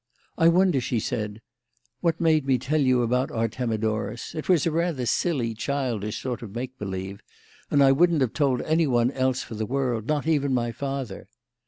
[0.35, 1.43] "I wonder," she said,
[1.99, 4.33] "what made me tell you about Artemidorus.
[4.33, 7.21] It was a rather silly, childish sort of make believe,
[7.69, 11.27] and I wouldn't have told anyone else for the world; not even my father.